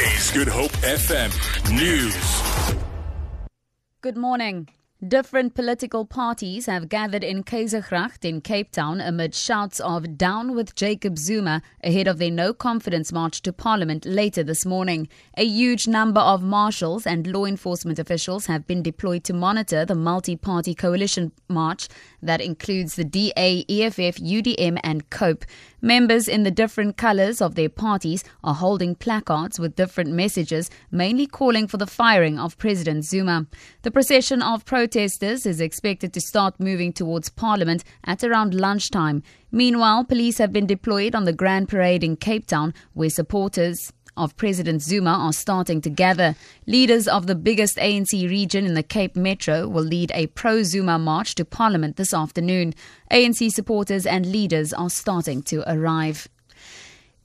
[0.00, 1.30] Is Good Hope FM
[1.70, 2.78] News.
[4.00, 4.68] Good morning.
[5.06, 10.76] Different political parties have gathered in Keizersgracht in Cape Town amid shouts of down with
[10.76, 15.08] Jacob Zuma ahead of their no confidence march to Parliament later this morning.
[15.36, 19.96] A huge number of marshals and law enforcement officials have been deployed to monitor the
[19.96, 21.88] multi party coalition march
[22.22, 25.44] that includes the DA, EFF, UDM, and COPE.
[25.84, 31.26] Members in the different colours of their parties are holding placards with different messages, mainly
[31.26, 33.48] calling for the firing of President Zuma.
[33.82, 39.24] The procession of protesters is expected to start moving towards Parliament at around lunchtime.
[39.50, 44.36] Meanwhile, police have been deployed on the Grand Parade in Cape Town, where supporters of
[44.36, 46.34] President Zuma are starting to gather.
[46.66, 50.98] Leaders of the biggest ANC region in the Cape Metro will lead a pro Zuma
[50.98, 52.74] march to Parliament this afternoon.
[53.10, 56.28] ANC supporters and leaders are starting to arrive.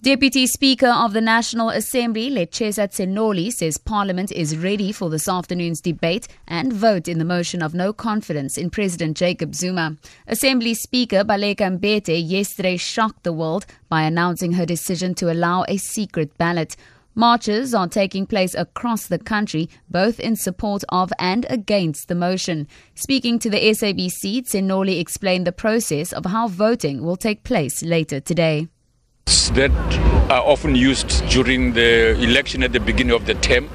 [0.04, 5.82] Deputy Speaker of the National Assembly, Lechesa Tsenoli, says Parliament is ready for this afternoon's
[5.82, 9.98] debate and vote in the motion of no confidence in President Jacob Zuma.
[10.28, 15.78] Assembly Speaker Baleka Mbete yesterday shocked the world by announcing her decision to allow a
[15.78, 16.76] secret ballot.
[17.16, 22.68] Marches are taking place across the country, both in support of and against the motion.
[22.94, 28.20] Speaking to the SABC, Tsenoli explained the process of how voting will take place later
[28.20, 28.68] today
[29.28, 29.72] that
[30.32, 33.70] are often used during the election at the beginning of the term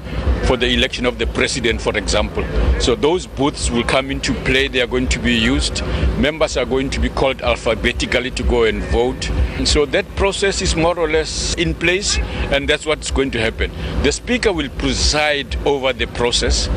[0.45, 2.43] for the election of the president, for example.
[2.79, 4.67] So those booths will come into play.
[4.67, 5.83] They are going to be used.
[6.17, 9.29] Members are going to be called alphabetically to go and vote.
[9.29, 12.17] And so that process is more or less in place,
[12.51, 13.71] and that's what's going to happen.
[14.03, 16.67] The speaker will preside over the process,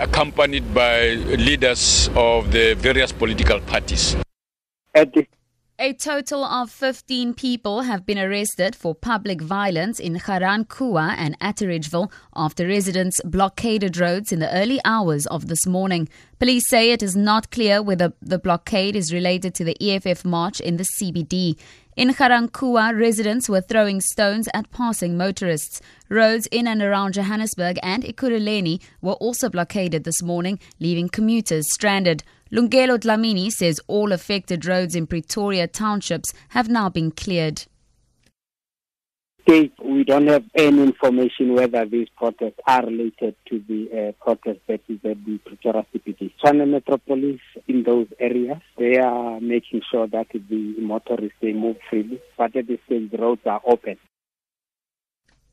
[0.00, 4.16] accompanied by leaders of the various political parties.
[4.94, 5.26] At the
[5.78, 12.10] a total of 15 people have been arrested for public violence in Ga-Rankuwa and Atteridgeville
[12.34, 16.08] after residents blockaded roads in the early hours of this morning.
[16.38, 20.60] Police say it is not clear whether the blockade is related to the EFF march
[20.60, 21.58] in the CBD.
[21.94, 25.82] In Ga-Rankuwa, residents were throwing stones at passing motorists.
[26.08, 32.22] Roads in and around Johannesburg and Ekurhuleni were also blockaded this morning, leaving commuters stranded.
[32.52, 37.64] Lungelo Dlamini says all affected roads in Pretoria townships have now been cleared.
[39.48, 44.80] We don't have any information whether these protests are related to the uh, protests that
[44.88, 46.32] is at the Pretoria CBD.
[46.40, 52.20] Tshwane Metropolis in those areas, they are making sure that the motorists they move freely,
[52.36, 53.96] but at the same the roads are open.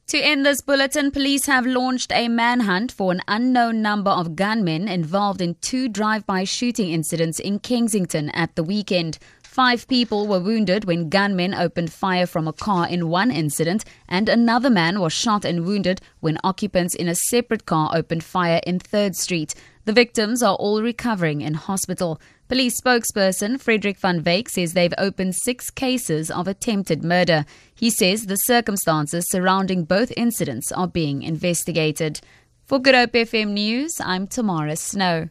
[0.07, 4.87] To end this bulletin, police have launched a manhunt for an unknown number of gunmen
[4.87, 9.17] involved in two drive by shooting incidents in Kensington at the weekend.
[9.43, 14.27] Five people were wounded when gunmen opened fire from a car in one incident, and
[14.27, 18.79] another man was shot and wounded when occupants in a separate car opened fire in
[18.79, 19.55] 3rd Street.
[19.85, 22.19] The victims are all recovering in hospital.
[22.49, 27.45] Police spokesperson Frederick van Wyk says they've opened six cases of attempted murder.
[27.73, 32.19] He says the circumstances surrounding both incidents are being investigated.
[32.65, 35.21] For Good Hope FM News, I'm Tamara Snow.